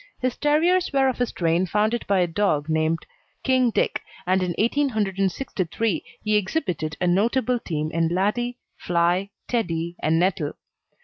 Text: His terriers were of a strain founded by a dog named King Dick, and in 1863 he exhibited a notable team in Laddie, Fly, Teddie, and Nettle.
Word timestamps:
His 0.19 0.35
terriers 0.35 0.91
were 0.91 1.07
of 1.09 1.21
a 1.21 1.27
strain 1.27 1.67
founded 1.67 2.07
by 2.07 2.21
a 2.21 2.25
dog 2.25 2.67
named 2.67 3.05
King 3.43 3.69
Dick, 3.69 4.01
and 4.25 4.41
in 4.41 4.55
1863 4.57 6.03
he 6.23 6.35
exhibited 6.35 6.97
a 6.99 7.05
notable 7.05 7.59
team 7.59 7.91
in 7.91 8.07
Laddie, 8.07 8.57
Fly, 8.79 9.29
Teddie, 9.47 9.95
and 10.01 10.17
Nettle. 10.17 10.53